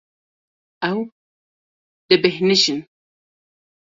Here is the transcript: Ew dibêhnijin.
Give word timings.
Ew 0.89 0.99
dibêhnijin. 2.07 2.81